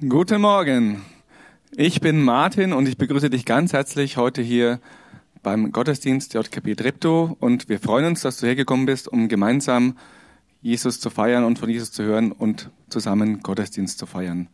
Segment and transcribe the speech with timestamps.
[0.00, 1.00] Guten Morgen.
[1.74, 4.78] Ich bin Martin und ich begrüße dich ganz herzlich heute hier
[5.42, 9.96] beim Gottesdienst JKP Treptow und wir freuen uns, dass du hergekommen bist, um gemeinsam
[10.60, 14.48] Jesus zu feiern und von Jesus zu hören und zusammen Gottesdienst zu feiern.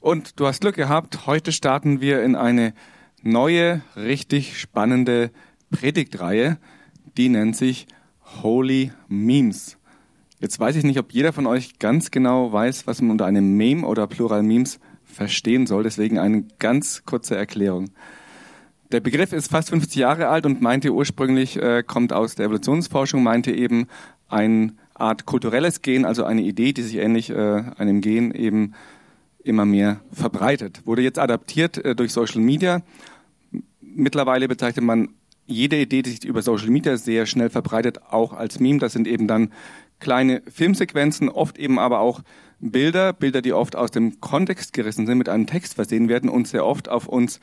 [0.00, 2.74] Und du hast Glück gehabt, heute starten wir in eine
[3.22, 5.30] neue, richtig spannende
[5.70, 6.58] Predigtreihe,
[7.16, 7.86] die nennt sich
[8.42, 9.76] Holy Memes.
[10.44, 13.56] Jetzt weiß ich nicht, ob jeder von euch ganz genau weiß, was man unter einem
[13.56, 15.84] Meme oder Plural Memes verstehen soll.
[15.84, 17.92] Deswegen eine ganz kurze Erklärung.
[18.92, 23.22] Der Begriff ist fast 50 Jahre alt und meinte ursprünglich, äh, kommt aus der Evolutionsforschung,
[23.22, 23.86] meinte eben
[24.28, 28.74] eine Art kulturelles Gen, also eine Idee, die sich ähnlich äh, einem Gen eben
[29.42, 30.82] immer mehr verbreitet.
[30.84, 32.82] Wurde jetzt adaptiert äh, durch Social Media.
[33.80, 35.08] Mittlerweile bezeichnet man
[35.46, 38.78] jede Idee, die sich über Social Media sehr schnell verbreitet, auch als Meme.
[38.78, 39.52] Das sind eben dann
[40.00, 42.20] kleine Filmsequenzen, oft eben aber auch
[42.60, 46.48] Bilder, Bilder, die oft aus dem Kontext gerissen sind, mit einem Text versehen werden und
[46.48, 47.40] sehr oft auf uns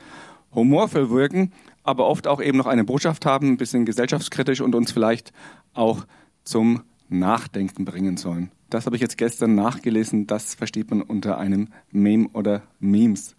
[0.54, 4.92] humorvoll wirken, aber oft auch eben noch eine Botschaft haben, ein bisschen gesellschaftskritisch und uns
[4.92, 5.32] vielleicht
[5.74, 6.06] auch
[6.44, 8.50] zum Nachdenken bringen sollen.
[8.70, 13.36] Das habe ich jetzt gestern nachgelesen, das versteht man unter einem Meme oder Memes.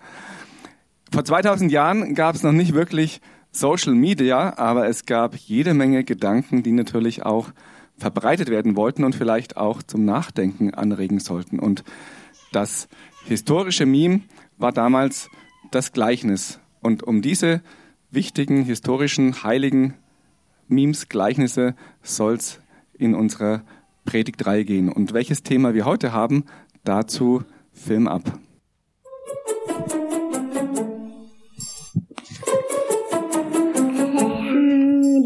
[1.12, 3.22] Vor 2000 Jahren gab es noch nicht wirklich
[3.56, 7.50] Social Media, aber es gab jede Menge Gedanken, die natürlich auch
[7.98, 11.60] verbreitet werden wollten und vielleicht auch zum Nachdenken anregen sollten.
[11.60, 11.84] Und
[12.52, 12.88] das
[13.26, 14.22] historische Meme
[14.58, 15.30] war damals
[15.72, 16.60] das Gleichnis.
[16.82, 17.62] Und um diese
[18.10, 19.94] wichtigen historischen heiligen
[20.68, 22.60] Memes, Gleichnisse soll es
[22.98, 23.62] in unserer
[24.06, 24.90] Predigtreihe gehen.
[24.90, 26.46] Und welches Thema wir heute haben,
[26.84, 28.40] dazu Film ab.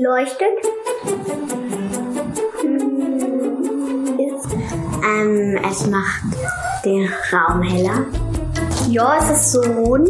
[0.08, 0.48] Leuchtet.
[5.04, 6.24] Ähm, es macht
[6.86, 8.06] den Raum heller.
[8.90, 10.10] ja, es ist so rund.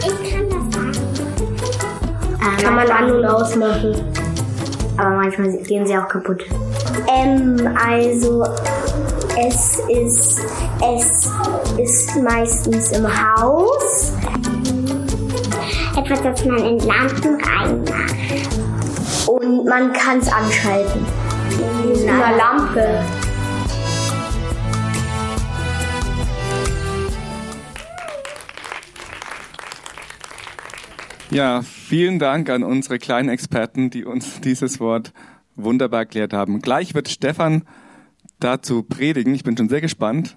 [0.00, 0.78] Ich kann das.
[2.40, 3.94] Ähm, Kann man an- und ausmachen.
[4.96, 6.44] Aber manchmal gehen sie auch kaputt.
[7.08, 8.44] Ähm, also
[9.38, 10.40] es ist
[10.82, 11.30] es
[11.78, 14.12] ist meistens im Haus.
[15.98, 18.14] Etwas, das man in Lampen reinmacht.
[19.26, 21.04] Und man kann es anschalten.
[21.82, 23.04] In einer Lampe.
[31.30, 35.12] Ja, vielen Dank an unsere kleinen Experten, die uns dieses Wort
[35.56, 36.62] wunderbar erklärt haben.
[36.62, 37.64] Gleich wird Stefan
[38.38, 39.34] dazu predigen.
[39.34, 40.36] Ich bin schon sehr gespannt.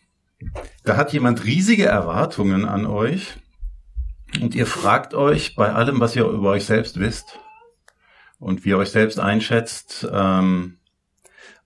[0.91, 3.37] Da hat jemand riesige Erwartungen an euch
[4.41, 7.39] und ihr fragt euch bei allem, was ihr über euch selbst wisst
[8.39, 10.79] und wie ihr euch selbst einschätzt, ähm,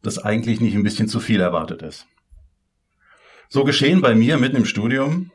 [0.03, 2.05] dass eigentlich nicht ein bisschen zu viel erwartet ist.
[3.49, 5.31] So geschehen bei mir mitten im Studium.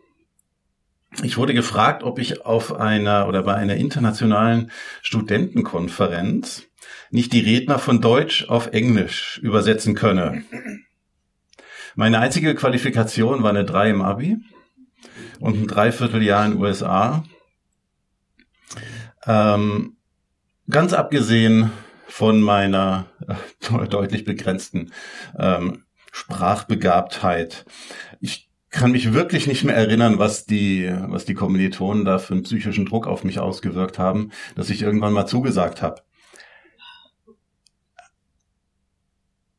[1.24, 4.70] Ich wurde gefragt, ob ich auf einer oder bei einer internationalen
[5.02, 6.62] Studentenkonferenz
[7.10, 10.44] nicht die Redner von Deutsch auf Englisch übersetzen könne.
[12.00, 14.38] Meine einzige Qualifikation war eine 3 im Abi
[15.38, 17.24] und ein Dreivierteljahr in den USA.
[19.26, 19.98] Ähm,
[20.70, 21.70] ganz abgesehen
[22.08, 24.92] von meiner äh, deutlich begrenzten
[25.38, 27.66] ähm, Sprachbegabtheit.
[28.18, 32.44] Ich kann mich wirklich nicht mehr erinnern, was die, was die Kommilitonen da für einen
[32.44, 36.00] psychischen Druck auf mich ausgewirkt haben, dass ich irgendwann mal zugesagt habe.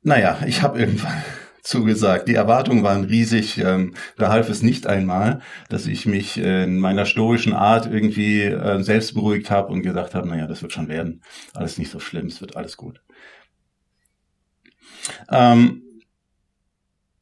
[0.01, 1.21] Naja, ich habe irgendwann
[1.61, 2.27] zugesagt.
[2.27, 3.57] Die Erwartungen waren riesig.
[3.57, 8.81] Ähm, da half es nicht einmal, dass ich mich in meiner stoischen Art irgendwie äh,
[8.81, 11.21] selbst beruhigt habe und gesagt habe, naja, das wird schon werden.
[11.53, 13.01] Alles nicht so schlimm, es wird alles gut.
[15.29, 15.83] Ähm,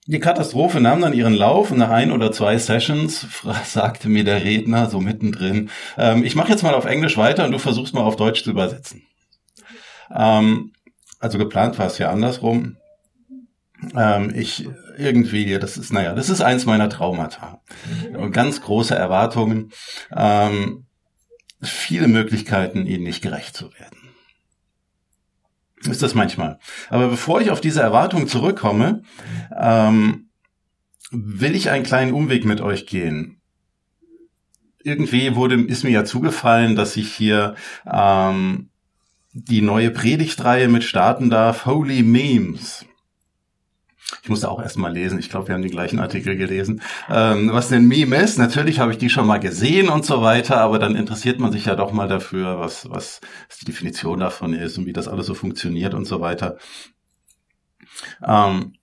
[0.09, 3.27] die Katastrophe nahm dann ihren Lauf und nach ein oder zwei Sessions
[3.63, 5.69] sagte mir der Redner so mittendrin,
[5.99, 8.49] ähm, ich mache jetzt mal auf Englisch weiter und du versuchst mal auf Deutsch zu
[8.49, 9.03] übersetzen.
[10.11, 10.71] Ähm,
[11.19, 12.77] also geplant war es ja andersrum.
[13.95, 14.67] Ähm, ich
[14.97, 17.61] irgendwie, das ist, naja, das ist eins meiner Traumata.
[18.31, 19.71] Ganz große Erwartungen.
[20.15, 20.85] Ähm,
[21.61, 23.99] viele Möglichkeiten, ihnen nicht gerecht zu werden.
[25.87, 26.59] Ist das manchmal.
[26.89, 29.03] Aber bevor ich auf diese Erwartung zurückkomme,
[29.57, 30.29] ähm,
[31.11, 33.41] will ich einen kleinen Umweg mit euch gehen.
[34.83, 37.55] Irgendwie wurde, ist mir ja zugefallen, dass ich hier
[37.89, 38.69] ähm,
[39.33, 42.85] die neue Predigtreihe mit starten darf, Holy Memes.
[44.23, 45.19] Ich musste auch erstmal lesen.
[45.19, 46.81] Ich glaube, wir haben den gleichen Artikel gelesen.
[47.09, 50.61] Ähm, was denn Meme ist, natürlich habe ich die schon mal gesehen und so weiter,
[50.61, 53.21] aber dann interessiert man sich ja doch mal dafür, was, was
[53.61, 56.57] die Definition davon ist und wie das alles so funktioniert und so weiter.
[58.25, 58.73] Ähm,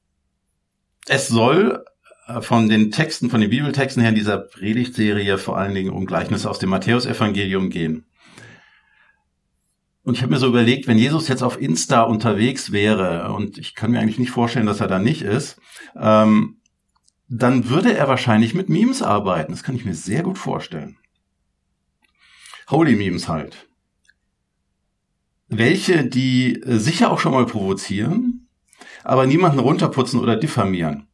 [1.06, 1.84] es soll
[2.26, 6.06] äh, von den Texten, von den Bibeltexten her in dieser Predigtserie vor allen Dingen um
[6.06, 8.04] Gleichnisse aus dem Matthäusevangelium gehen.
[10.06, 13.74] Und ich habe mir so überlegt, wenn Jesus jetzt auf Insta unterwegs wäre, und ich
[13.74, 15.60] kann mir eigentlich nicht vorstellen, dass er da nicht ist,
[16.00, 16.60] ähm,
[17.28, 19.50] dann würde er wahrscheinlich mit Memes arbeiten.
[19.50, 20.96] Das kann ich mir sehr gut vorstellen.
[22.70, 23.66] Holy Memes halt.
[25.48, 28.46] Welche, die sicher auch schon mal provozieren,
[29.02, 31.08] aber niemanden runterputzen oder diffamieren.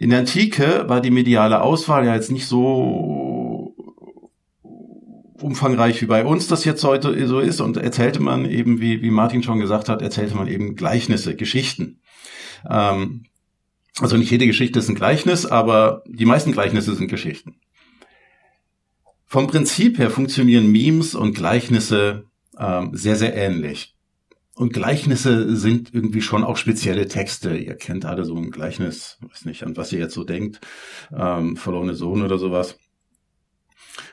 [0.00, 3.31] In der Antike war die mediale Auswahl ja jetzt nicht so
[5.42, 9.10] umfangreich wie bei uns das jetzt heute so ist und erzählte man eben, wie, wie
[9.10, 12.00] Martin schon gesagt hat, erzählte man eben Gleichnisse, Geschichten.
[12.68, 13.24] Ähm,
[13.98, 17.56] also nicht jede Geschichte ist ein Gleichnis, aber die meisten Gleichnisse sind Geschichten.
[19.26, 22.24] Vom Prinzip her funktionieren Memes und Gleichnisse
[22.58, 23.94] ähm, sehr, sehr ähnlich.
[24.54, 27.56] Und Gleichnisse sind irgendwie schon auch spezielle Texte.
[27.56, 30.60] Ihr kennt alle so ein Gleichnis, weiß nicht, an was ihr jetzt so denkt,
[31.16, 32.78] ähm, verlorene Sohn oder sowas.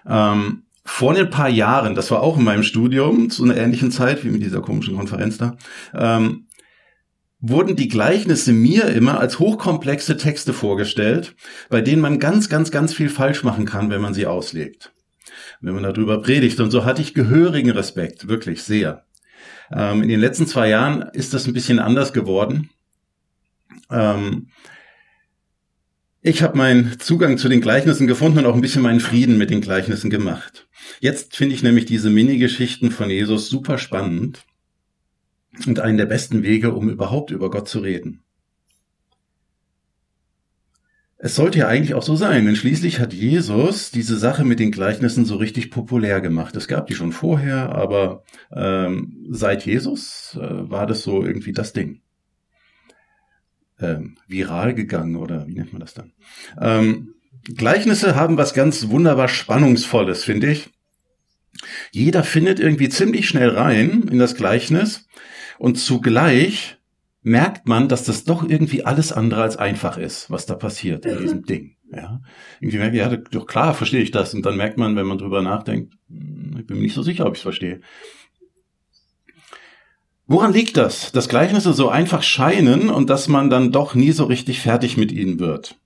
[0.05, 4.25] Ähm, vor ein paar Jahren, das war auch in meinem Studium, zu einer ähnlichen Zeit
[4.25, 5.55] wie mit dieser komischen Konferenz da,
[5.93, 6.47] ähm,
[7.39, 11.35] wurden die Gleichnisse mir immer als hochkomplexe Texte vorgestellt,
[11.69, 14.91] bei denen man ganz, ganz, ganz viel falsch machen kann, wenn man sie auslegt.
[15.61, 16.59] Wenn man darüber predigt.
[16.59, 19.05] Und so hatte ich gehörigen Respekt, wirklich sehr.
[19.71, 22.71] Ähm, in den letzten zwei Jahren ist das ein bisschen anders geworden.
[23.89, 24.47] Ähm,
[26.21, 29.49] ich habe meinen Zugang zu den Gleichnissen gefunden und auch ein bisschen meinen Frieden mit
[29.49, 30.67] den Gleichnissen gemacht.
[30.99, 34.45] Jetzt finde ich nämlich diese Mini-Geschichten von Jesus super spannend
[35.65, 38.23] und einen der besten Wege, um überhaupt über Gott zu reden.
[41.21, 44.71] Es sollte ja eigentlich auch so sein, denn schließlich hat Jesus diese Sache mit den
[44.71, 46.55] Gleichnissen so richtig populär gemacht.
[46.55, 51.73] Es gab die schon vorher, aber ähm, seit Jesus äh, war das so irgendwie das
[51.73, 52.01] Ding
[53.81, 56.13] ähm, viral gegangen oder wie nennt man das dann?
[56.59, 60.69] Ähm, Gleichnisse haben was ganz wunderbar Spannungsvolles, finde ich.
[61.91, 65.07] Jeder findet irgendwie ziemlich schnell rein in das Gleichnis
[65.57, 66.77] und zugleich
[67.21, 71.19] merkt man, dass das doch irgendwie alles andere als einfach ist, was da passiert in
[71.19, 71.75] diesem Ding.
[71.91, 72.21] Ja,
[72.59, 75.41] irgendwie merkt ja, doch klar verstehe ich das und dann merkt man, wenn man drüber
[75.41, 77.81] nachdenkt, hm, ich bin mir nicht so sicher, ob ich es verstehe.
[80.27, 84.25] Woran liegt das, dass Gleichnisse so einfach scheinen und dass man dann doch nie so
[84.25, 85.79] richtig fertig mit ihnen wird?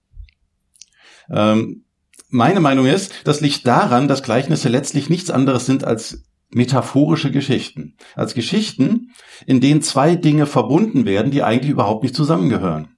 [1.30, 1.86] Ähm,
[2.34, 7.96] meine Meinung ist, das liegt daran, dass Gleichnisse letztlich nichts anderes sind als metaphorische Geschichten.
[8.16, 9.12] Als Geschichten,
[9.46, 12.90] in denen zwei Dinge verbunden werden, die eigentlich überhaupt nicht zusammengehören.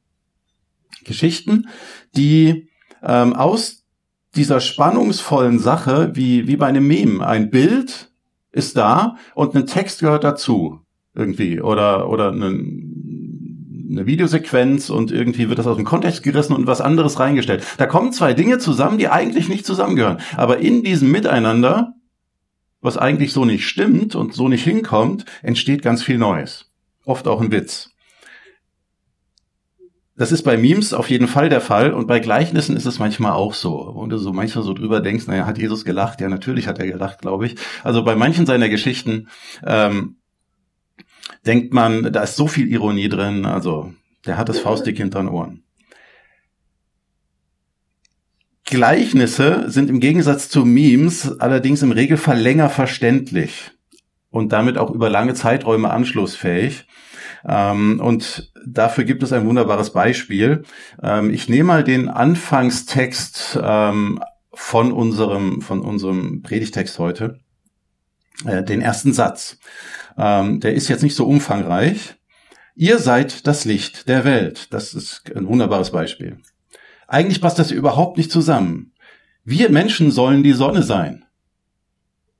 [1.03, 1.67] Geschichten,
[2.15, 2.69] die
[3.03, 3.83] ähm, aus
[4.35, 8.11] dieser spannungsvollen Sache, wie, wie bei einem Meme, ein Bild
[8.51, 10.79] ist da und ein Text gehört dazu
[11.13, 12.47] irgendwie oder oder eine,
[13.89, 17.63] eine Videosequenz und irgendwie wird das aus dem Kontext gerissen und was anderes reingestellt.
[17.77, 20.19] Da kommen zwei Dinge zusammen, die eigentlich nicht zusammengehören.
[20.35, 21.93] Aber in diesem Miteinander,
[22.81, 26.71] was eigentlich so nicht stimmt und so nicht hinkommt, entsteht ganz viel Neues.
[27.05, 27.91] Oft auch ein Witz.
[30.17, 33.33] Das ist bei Memes auf jeden Fall der Fall und bei Gleichnissen ist es manchmal
[33.33, 33.81] auch so.
[33.81, 36.21] Und du so manchmal so drüber denkst, naja, hat Jesus gelacht?
[36.21, 37.55] Ja, natürlich hat er gelacht, glaube ich.
[37.83, 39.27] Also bei manchen seiner Geschichten
[39.65, 40.15] ähm,
[41.45, 43.93] denkt man, da ist so viel Ironie drin, also
[44.25, 45.63] der hat das Faustdick hinter den Ohren.
[48.65, 53.71] Gleichnisse sind im Gegensatz zu Memes allerdings im Regelfall länger verständlich
[54.31, 56.87] und damit auch über lange Zeiträume anschlussfähig.
[57.47, 60.63] Ähm, und dafür gibt es ein wunderbares Beispiel.
[61.01, 64.19] Ähm, ich nehme mal den Anfangstext ähm,
[64.51, 67.39] von unserem, von unserem Predigtext heute,
[68.45, 69.59] äh, den ersten Satz.
[70.17, 72.15] Ähm, der ist jetzt nicht so umfangreich.
[72.75, 74.73] Ihr seid das Licht der Welt.
[74.73, 76.37] Das ist ein wunderbares Beispiel.
[77.07, 78.93] Eigentlich passt das überhaupt nicht zusammen.
[79.43, 81.25] Wir Menschen sollen die Sonne sein.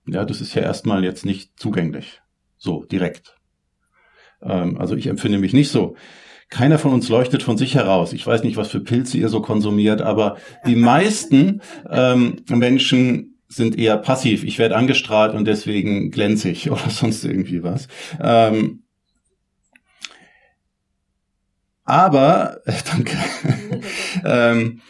[0.08, 2.22] Ja, das ist ja erstmal jetzt nicht zugänglich.
[2.58, 3.36] So, direkt.
[4.42, 5.96] Ähm, also ich empfinde mich nicht so.
[6.50, 8.14] Keiner von uns leuchtet von sich heraus.
[8.14, 13.78] Ich weiß nicht, was für Pilze ihr so konsumiert, aber die meisten ähm, Menschen sind
[13.78, 14.44] eher passiv.
[14.44, 17.88] Ich werde angestrahlt und deswegen glänze ich oder sonst irgendwie was.
[18.22, 18.84] Ähm,
[21.84, 22.62] aber,
[22.92, 23.18] danke.
[24.26, 24.82] ähm,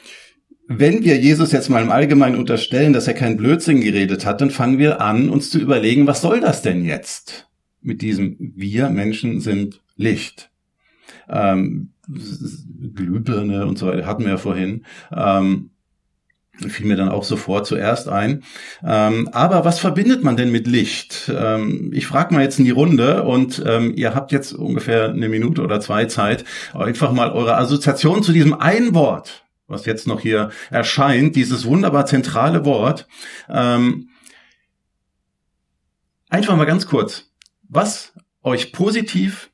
[0.67, 4.49] wenn wir Jesus jetzt mal im Allgemeinen unterstellen, dass er keinen Blödsinn geredet hat, dann
[4.49, 7.47] fangen wir an, uns zu überlegen, was soll das denn jetzt
[7.81, 10.49] mit diesem Wir Menschen sind Licht?
[11.29, 14.85] Ähm, Glühbirne und so weiter hatten wir ja vorhin.
[15.15, 15.71] Ähm,
[16.67, 18.43] fiel mir dann auch sofort zuerst ein.
[18.83, 21.31] Ähm, aber was verbindet man denn mit Licht?
[21.33, 25.29] Ähm, ich frage mal jetzt in die Runde und ähm, ihr habt jetzt ungefähr eine
[25.29, 30.21] Minute oder zwei Zeit, einfach mal eure Assoziation zu diesem einen Wort, was jetzt noch
[30.21, 33.07] hier erscheint, dieses wunderbar zentrale Wort.
[33.49, 34.09] Ähm,
[36.29, 37.31] einfach mal ganz kurz,
[37.67, 39.49] was euch positiv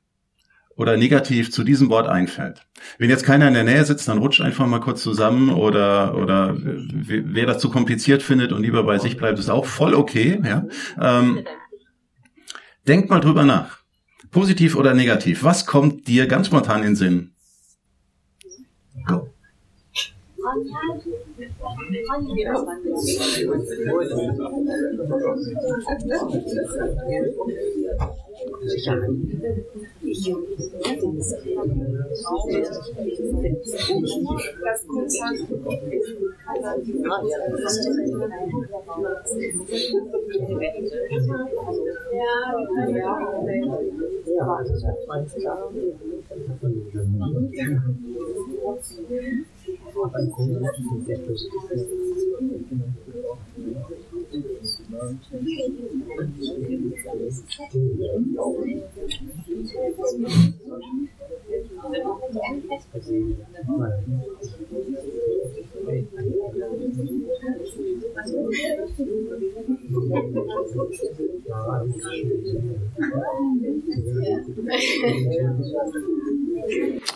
[0.82, 2.66] oder negativ zu diesem Wort einfällt.
[2.98, 6.56] Wenn jetzt keiner in der Nähe sitzt, dann rutscht einfach mal kurz zusammen oder oder
[6.58, 10.42] wer das zu kompliziert findet und lieber bei sich bleibt, ist auch voll okay.
[10.44, 10.66] Ja?
[11.00, 11.46] Ähm,
[12.88, 13.78] denkt mal drüber nach.
[14.32, 15.44] Positiv oder negativ.
[15.44, 17.32] Was kommt dir ganz spontan in den Sinn?
[19.06, 19.30] Go.
[28.50, 29.08] 我下来。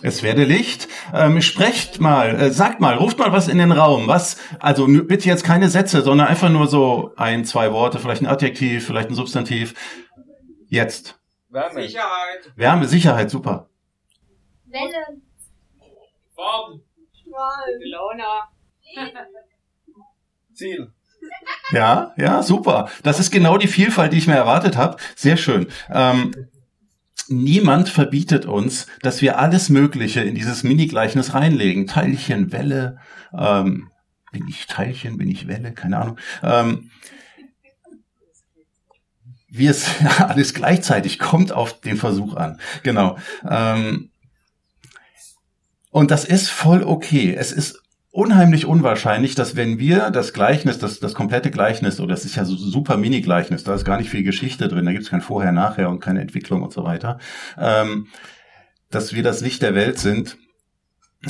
[0.02, 0.88] Es werde Licht.
[1.14, 4.08] Ähm, sprecht mal, äh, sagt mal, ruft mal was in den Raum.
[4.08, 8.28] Was, also bitte jetzt keine Sätze, sondern einfach nur so ein, zwei Worte, vielleicht ein
[8.28, 9.74] Adjektiv, vielleicht ein Substantiv.
[10.76, 11.18] Jetzt.
[11.48, 11.84] Wärme.
[11.84, 12.52] Sicherheit.
[12.58, 13.70] Wärme, Sicherheit, super.
[14.66, 15.22] Welle.
[16.36, 16.82] Farben.
[17.14, 17.80] Strahl.
[17.80, 18.50] Gelona.
[20.54, 20.92] Ziel.
[21.72, 22.90] Ja, ja, super.
[23.04, 24.98] Das ist genau die Vielfalt, die ich mir erwartet habe.
[25.16, 25.68] Sehr schön.
[25.90, 26.36] Ähm,
[27.30, 31.88] niemand verbietet uns, dass wir alles Mögliche in dieses Mini-Gleichnis reinlegen.
[31.88, 32.98] Teilchen, Welle,
[33.34, 33.92] ähm,
[34.34, 36.20] bin ich Teilchen, bin ich Welle, keine Ahnung.
[36.44, 36.92] Ähm,
[39.58, 39.88] wie es
[40.20, 42.60] alles gleichzeitig kommt auf den Versuch an.
[42.84, 43.18] Genau.
[43.50, 44.10] Ähm,
[45.92, 47.34] und das ist voll okay.
[47.34, 47.82] Es ist
[48.16, 52.46] unheimlich unwahrscheinlich, dass wenn wir das Gleichnis, das, das komplette Gleichnis, oder das ist ja
[52.46, 55.52] so super Mini-Gleichnis, da ist gar nicht viel Geschichte drin, da gibt es kein Vorher,
[55.52, 57.20] Nachher und keine Entwicklung und so weiter,
[57.58, 58.08] ähm,
[58.90, 60.38] dass wir das Licht der Welt sind.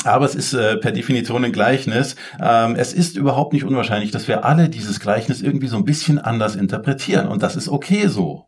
[0.03, 2.15] Aber es ist äh, per Definition ein Gleichnis.
[2.41, 6.19] Ähm, es ist überhaupt nicht unwahrscheinlich, dass wir alle dieses Gleichnis irgendwie so ein bisschen
[6.19, 7.27] anders interpretieren.
[7.27, 8.47] Und das ist okay so.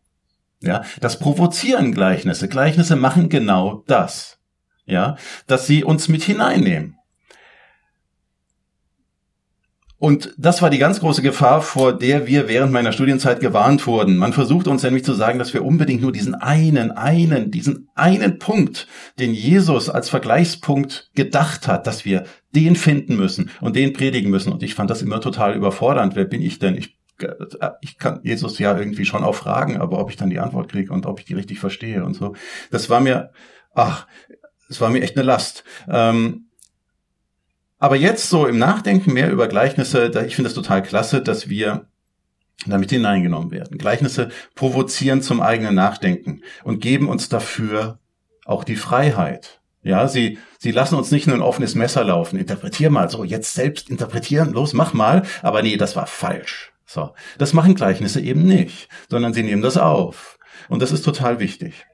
[0.62, 2.48] Ja, das provozieren Gleichnisse.
[2.48, 4.40] Gleichnisse machen genau das.
[4.86, 6.97] Ja, dass sie uns mit hineinnehmen.
[10.00, 14.18] Und das war die ganz große Gefahr, vor der wir während meiner Studienzeit gewarnt wurden.
[14.18, 18.38] Man versucht uns nämlich zu sagen, dass wir unbedingt nur diesen einen, einen, diesen einen
[18.38, 18.88] Punkt,
[19.18, 22.26] den Jesus als Vergleichspunkt gedacht hat, dass wir
[22.56, 24.52] den finden müssen und den predigen müssen.
[24.52, 26.16] Und ich fand das immer total überfordernd.
[26.16, 26.78] Wer bin ich denn?
[26.78, 26.96] Ich,
[27.82, 30.94] ich kann Jesus ja irgendwie schon auch fragen, aber ob ich dann die Antwort kriege
[30.94, 32.36] und ob ich die richtig verstehe und so.
[32.70, 33.32] Das war mir,
[33.74, 34.06] ach,
[34.70, 35.64] es war mir echt eine Last.
[35.90, 36.47] Ähm,
[37.80, 41.88] aber jetzt so im Nachdenken mehr über Gleichnisse, ich finde es total klasse, dass wir
[42.66, 43.78] damit hineingenommen werden.
[43.78, 48.00] Gleichnisse provozieren zum eigenen Nachdenken und geben uns dafür
[48.46, 49.62] auch die Freiheit.
[49.84, 52.40] Ja, sie, sie lassen uns nicht nur ein offenes Messer laufen.
[52.40, 55.24] Interpretier mal so, jetzt selbst interpretieren, los, mach mal.
[55.44, 56.74] Aber nee, das war falsch.
[56.86, 57.14] So.
[57.38, 60.40] Das machen Gleichnisse eben nicht, sondern sie nehmen das auf.
[60.68, 61.86] Und das ist total wichtig.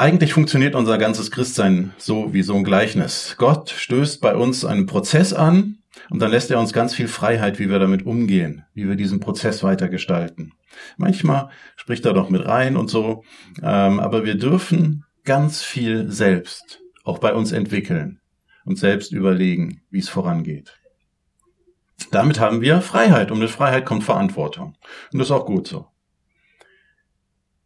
[0.00, 3.34] Eigentlich funktioniert unser ganzes Christsein so wie so ein Gleichnis.
[3.36, 5.76] Gott stößt bei uns einen Prozess an
[6.08, 9.20] und dann lässt er uns ganz viel Freiheit, wie wir damit umgehen, wie wir diesen
[9.20, 10.54] Prozess weiter gestalten.
[10.96, 13.24] Manchmal spricht er doch mit rein und so,
[13.62, 18.20] ähm, aber wir dürfen ganz viel selbst auch bei uns entwickeln
[18.64, 20.80] und selbst überlegen, wie es vorangeht.
[22.10, 24.78] Damit haben wir Freiheit und mit Freiheit kommt Verantwortung.
[25.12, 25.89] Und das ist auch gut so.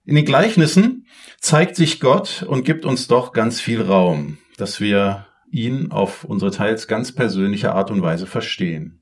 [0.07, 1.07] In den Gleichnissen
[1.41, 6.51] zeigt sich Gott und gibt uns doch ganz viel Raum, dass wir ihn auf unsere
[6.51, 9.01] teils ganz persönliche Art und Weise verstehen.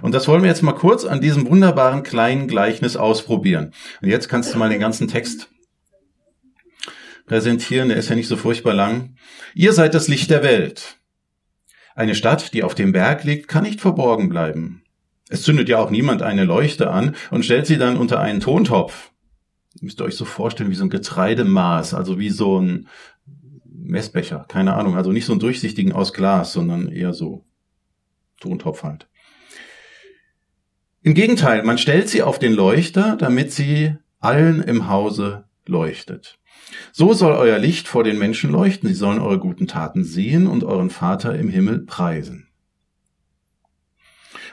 [0.00, 3.72] Und das wollen wir jetzt mal kurz an diesem wunderbaren kleinen Gleichnis ausprobieren.
[4.00, 5.50] Und jetzt kannst du mal den ganzen Text
[7.26, 9.16] präsentieren, der ist ja nicht so furchtbar lang.
[9.54, 10.98] Ihr seid das Licht der Welt.
[11.96, 14.84] Eine Stadt, die auf dem Berg liegt, kann nicht verborgen bleiben.
[15.28, 19.10] Es zündet ja auch niemand eine Leuchte an und stellt sie dann unter einen Tontopf.
[19.80, 22.88] Müsst ihr euch so vorstellen wie so ein Getreidemaß, also wie so ein
[23.64, 27.44] Messbecher, keine Ahnung, also nicht so einen durchsichtigen aus Glas, sondern eher so
[28.40, 29.08] Tontopf halt.
[31.02, 36.38] Im Gegenteil, man stellt sie auf den Leuchter, damit sie allen im Hause leuchtet.
[36.92, 40.64] So soll euer Licht vor den Menschen leuchten, sie sollen eure guten Taten sehen und
[40.64, 42.48] euren Vater im Himmel preisen.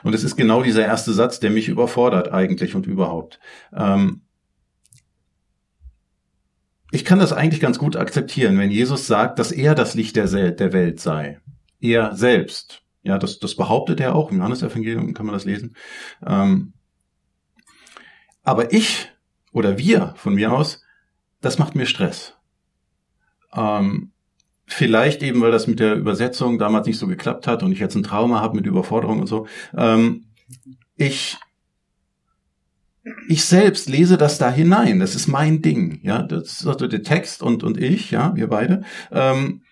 [0.02, 3.40] Und es ist genau dieser erste Satz, der mich überfordert eigentlich und überhaupt.
[3.74, 4.22] Ähm
[6.96, 10.32] ich kann das eigentlich ganz gut akzeptieren, wenn Jesus sagt, dass er das Licht der,
[10.32, 11.40] Welt sei.
[11.80, 12.82] Er selbst.
[13.02, 14.30] Ja, das, das behauptet er auch.
[14.30, 15.76] Im Johannesevangelium kann man das lesen.
[16.26, 16.72] Ähm
[18.42, 19.12] aber ich
[19.52, 20.82] oder wir von mir aus
[21.40, 22.34] das macht mir Stress.
[23.52, 24.12] Ähm,
[24.66, 27.94] vielleicht eben, weil das mit der Übersetzung damals nicht so geklappt hat und ich jetzt
[27.94, 29.46] ein Trauma habe mit Überforderung und so.
[29.76, 30.26] Ähm,
[30.96, 31.36] ich
[33.28, 35.00] ich selbst lese das da hinein.
[35.00, 36.00] Das ist mein Ding.
[36.02, 38.82] Ja, das ist also der Text und und ich, ja, wir beide.
[39.12, 39.62] Ähm,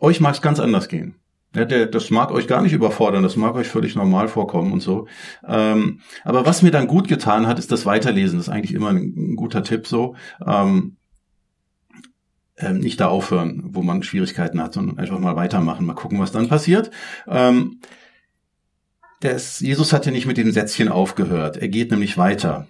[0.00, 1.16] euch mag es ganz anders gehen.
[1.54, 4.80] Ja, der, das mag euch gar nicht überfordern, das mag euch völlig normal vorkommen und
[4.80, 5.06] so.
[5.46, 8.38] Ähm, aber was mir dann gut getan hat, ist das Weiterlesen.
[8.38, 10.16] Das ist eigentlich immer ein, ein guter Tipp so.
[10.46, 10.96] Ähm,
[12.56, 16.32] ähm, nicht da aufhören, wo man Schwierigkeiten hat, sondern einfach mal weitermachen, mal gucken, was
[16.32, 16.90] dann passiert.
[17.28, 17.80] Ähm,
[19.24, 21.56] das, Jesus hat ja nicht mit dem Sätzchen aufgehört.
[21.56, 22.66] Er geht nämlich weiter.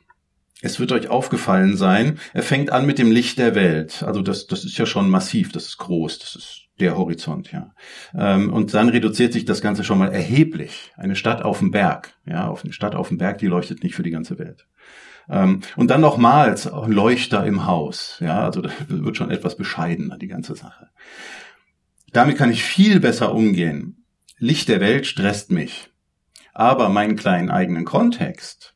[0.61, 4.05] Es wird euch aufgefallen sein, er fängt an mit dem Licht der Welt.
[4.05, 7.75] Also das, das ist ja schon massiv, das ist groß, das ist der Horizont, ja.
[8.15, 10.93] Ähm, und dann reduziert sich das Ganze schon mal erheblich.
[10.97, 13.97] Eine Stadt auf dem Berg, ja, auf eine Stadt auf dem Berg, die leuchtet nicht
[13.97, 14.69] für die ganze Welt.
[15.29, 20.29] Ähm, und dann nochmals Leuchter im Haus, ja, also das wird schon etwas bescheidener, die
[20.29, 20.91] ganze Sache.
[22.13, 24.05] Damit kann ich viel besser umgehen.
[24.39, 25.92] Licht der Welt stresst mich.
[26.53, 28.75] Aber meinen kleinen eigenen Kontext,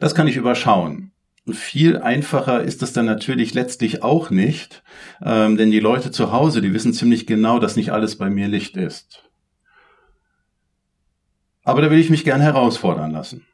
[0.00, 1.12] das kann ich überschauen.
[1.50, 4.82] Viel einfacher ist es dann natürlich letztlich auch nicht,
[5.22, 8.48] ähm, denn die Leute zu Hause, die wissen ziemlich genau, dass nicht alles bei mir
[8.48, 9.24] Licht ist.
[11.64, 13.46] Aber da will ich mich gern herausfordern lassen.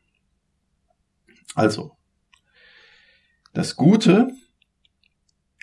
[1.54, 1.96] Also,
[3.52, 4.30] das Gute,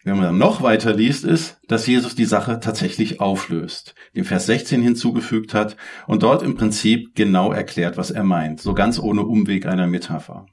[0.03, 4.47] wenn man dann noch weiter liest, ist, dass Jesus die Sache tatsächlich auflöst, dem Vers
[4.47, 9.23] 16 hinzugefügt hat und dort im Prinzip genau erklärt, was er meint, so ganz ohne
[9.23, 10.47] Umweg einer Metapher.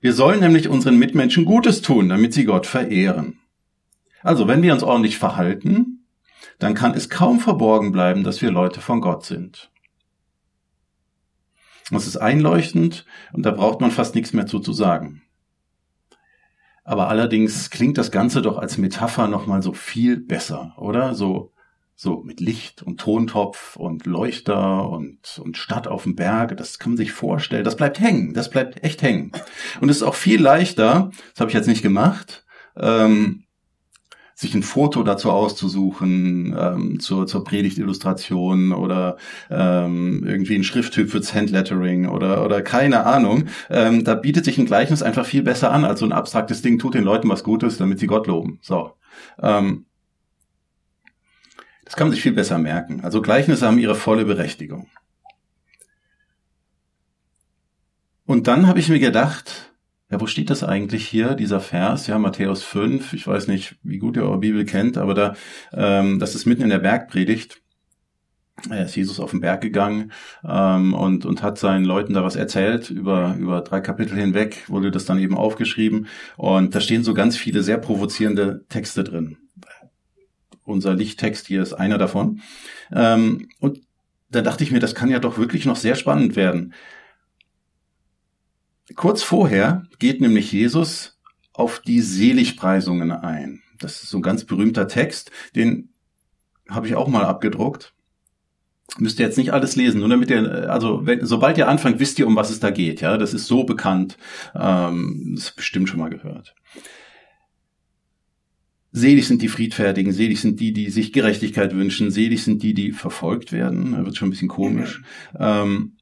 [0.00, 3.38] Wir sollen nämlich unseren Mitmenschen Gutes tun, damit sie Gott verehren.
[4.22, 6.04] Also, wenn wir uns ordentlich verhalten,
[6.58, 9.70] dann kann es kaum verborgen bleiben, dass wir Leute von Gott sind.
[11.90, 15.22] Das ist einleuchtend und da braucht man fast nichts mehr zu, zu sagen.
[16.86, 21.14] Aber allerdings klingt das Ganze doch als Metapher nochmal so viel besser, oder?
[21.14, 21.52] So
[21.98, 26.92] so mit Licht und Tontopf und Leuchter und, und Stadt auf dem Berg, das kann
[26.92, 27.64] man sich vorstellen.
[27.64, 29.32] Das bleibt hängen, das bleibt echt hängen.
[29.80, 32.44] Und es ist auch viel leichter, das habe ich jetzt nicht gemacht,
[32.76, 33.45] ähm,
[34.36, 39.16] sich ein Foto dazu auszusuchen, ähm, zur, zur Predigtillustration oder
[39.50, 43.46] ähm, irgendwie ein Schrifttyp fürs Handlettering oder, oder keine Ahnung.
[43.70, 46.78] Ähm, da bietet sich ein Gleichnis einfach viel besser an als so ein abstraktes Ding,
[46.78, 48.58] tut den Leuten was Gutes, damit sie Gott loben.
[48.60, 48.92] So.
[49.40, 49.86] Ähm,
[51.86, 53.00] das kann man sich viel besser merken.
[53.02, 54.86] Also Gleichnisse haben ihre volle Berechtigung.
[58.26, 59.72] Und dann habe ich mir gedacht,
[60.10, 62.06] ja, wo steht das eigentlich hier, dieser Vers?
[62.06, 65.34] Ja, Matthäus 5, ich weiß nicht, wie gut ihr eure Bibel kennt, aber da,
[65.72, 67.60] ähm, das ist mitten in der Bergpredigt.
[68.70, 72.36] Er ist Jesus auf den Berg gegangen ähm, und, und hat seinen Leuten da was
[72.36, 72.88] erzählt.
[72.88, 76.06] Über, über drei Kapitel hinweg wurde das dann eben aufgeschrieben.
[76.38, 79.36] Und da stehen so ganz viele sehr provozierende Texte drin
[80.66, 82.42] unser Lichttext hier ist einer davon.
[82.92, 83.80] Ähm, und
[84.30, 86.74] da dachte ich mir, das kann ja doch wirklich noch sehr spannend werden.
[88.94, 91.18] Kurz vorher geht nämlich Jesus
[91.52, 93.62] auf die Seligpreisungen ein.
[93.78, 95.90] Das ist so ein ganz berühmter Text, den
[96.68, 97.94] habe ich auch mal abgedruckt.
[98.98, 102.18] Müsst ihr jetzt nicht alles lesen, nur damit ihr, also wenn, sobald ihr anfangt, wisst
[102.18, 103.00] ihr, um was es da geht.
[103.00, 104.16] Ja, das ist so bekannt,
[104.54, 106.54] ähm, das bestimmt schon mal gehört.
[108.92, 112.92] Selig sind die Friedfertigen, selig sind die, die sich Gerechtigkeit wünschen, selig sind die, die
[112.92, 113.92] verfolgt werden.
[113.92, 115.02] Da wird schon ein bisschen komisch.
[115.38, 115.96] Ähm,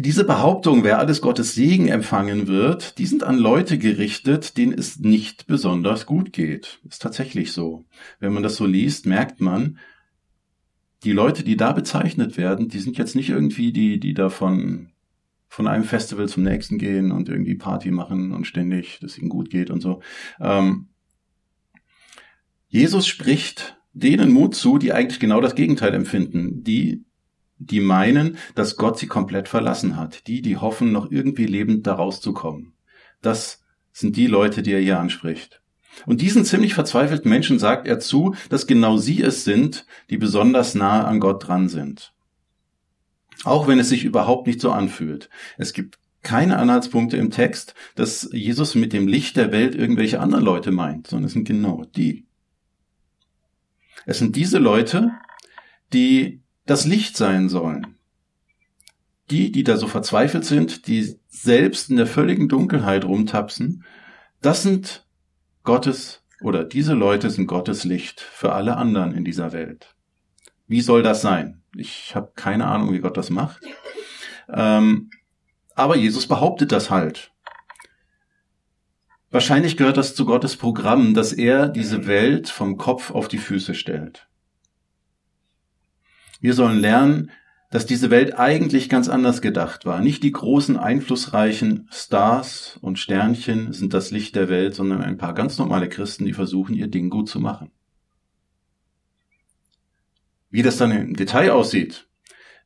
[0.00, 4.98] diese Behauptung, wer alles Gottes Segen empfangen wird, die sind an Leute gerichtet, denen es
[4.98, 6.80] nicht besonders gut geht.
[6.88, 7.86] Ist tatsächlich so.
[8.20, 9.78] Wenn man das so liest, merkt man,
[11.04, 14.90] die Leute, die da bezeichnet werden, die sind jetzt nicht irgendwie die, die davon
[15.48, 19.50] von einem Festival zum nächsten gehen und irgendwie Party machen und ständig, dass ihnen gut
[19.50, 20.02] geht und so.
[20.40, 20.88] Ähm,
[22.68, 27.04] Jesus spricht denen Mut zu, die eigentlich genau das Gegenteil empfinden, die
[27.58, 31.94] die meinen, dass Gott sie komplett verlassen hat, die, die hoffen, noch irgendwie lebend da
[31.94, 32.72] rauszukommen.
[33.20, 35.60] Das sind die Leute, die er hier anspricht.
[36.06, 40.74] Und diesen ziemlich verzweifelten Menschen sagt er zu, dass genau sie es sind, die besonders
[40.74, 42.12] nahe an Gott dran sind.
[43.44, 45.28] Auch wenn es sich überhaupt nicht so anfühlt.
[45.56, 50.44] Es gibt keine Anhaltspunkte im Text, dass Jesus mit dem Licht der Welt irgendwelche anderen
[50.44, 52.26] Leute meint, sondern es sind genau die.
[54.06, 55.12] Es sind diese Leute,
[55.92, 57.96] die das Licht sein sollen.
[59.30, 63.84] Die, die da so verzweifelt sind, die selbst in der völligen Dunkelheit rumtapsen,
[64.42, 65.06] das sind
[65.64, 69.94] Gottes oder diese Leute sind Gottes Licht für alle anderen in dieser Welt.
[70.66, 71.62] Wie soll das sein?
[71.74, 73.62] Ich habe keine Ahnung, wie Gott das macht.
[74.50, 75.10] Ähm,
[75.74, 77.32] aber Jesus behauptet das halt.
[79.30, 83.74] Wahrscheinlich gehört das zu Gottes Programm, dass er diese Welt vom Kopf auf die Füße
[83.74, 84.28] stellt.
[86.40, 87.30] Wir sollen lernen,
[87.70, 90.00] dass diese Welt eigentlich ganz anders gedacht war.
[90.00, 95.34] Nicht die großen einflussreichen Stars und Sternchen sind das Licht der Welt, sondern ein paar
[95.34, 97.70] ganz normale Christen, die versuchen, ihr Ding gut zu machen.
[100.50, 102.08] Wie das dann im Detail aussieht,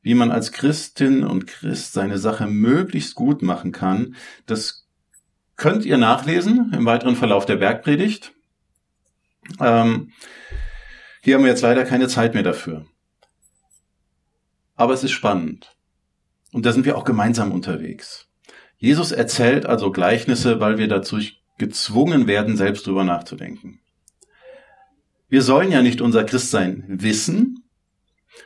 [0.03, 4.15] wie man als Christin und Christ seine Sache möglichst gut machen kann,
[4.47, 4.87] das
[5.57, 8.33] könnt ihr nachlesen im weiteren Verlauf der Bergpredigt.
[9.59, 10.13] Ähm,
[11.23, 12.87] hier haben wir jetzt leider keine Zeit mehr dafür
[14.83, 15.77] aber es ist spannend.
[16.53, 18.29] Und da sind wir auch gemeinsam unterwegs.
[18.77, 21.21] Jesus erzählt also Gleichnisse, weil wir dazu
[21.57, 23.79] gezwungen werden, selbst drüber nachzudenken.
[25.29, 27.65] Wir sollen ja nicht unser Christsein wissen,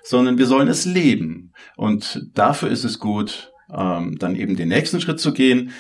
[0.03, 1.55] sondern wir sollen es leben.
[1.75, 5.73] Und dafür ist es gut, ähm, dann eben den nächsten Schritt zu gehen,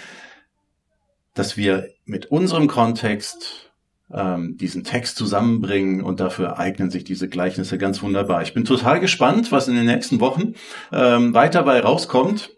[1.35, 3.65] dass wir mit unserem Kontext
[4.12, 8.42] ähm, diesen Text zusammenbringen und dafür eignen sich diese Gleichnisse ganz wunderbar.
[8.42, 10.55] Ich bin total gespannt, was in den nächsten Wochen
[10.92, 12.51] ähm, weiter bei rauskommt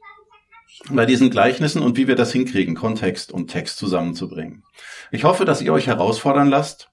[0.91, 4.63] bei diesen Gleichnissen und wie wir das hinkriegen, Kontext und Text zusammenzubringen.
[5.11, 6.91] Ich hoffe, dass ihr euch herausfordern lasst,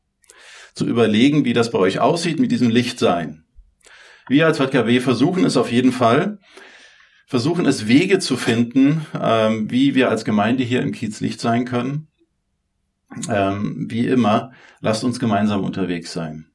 [0.73, 3.45] zu überlegen, wie das bei euch aussieht mit diesem Lichtsein.
[4.27, 6.39] Wir als JKW versuchen es auf jeden Fall,
[7.27, 11.65] versuchen es Wege zu finden, ähm, wie wir als Gemeinde hier im Kiez Licht sein
[11.65, 12.07] können
[13.29, 16.47] ähm, wie immer, lasst uns gemeinsam unterwegs sein.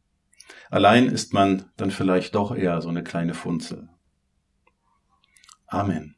[0.71, 3.89] Allein ist man dann vielleicht doch eher so eine kleine Funzel.
[5.67, 6.17] Amen.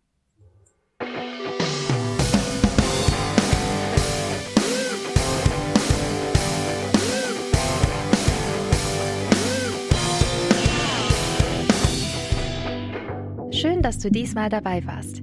[13.52, 15.22] Schön, dass du diesmal dabei warst.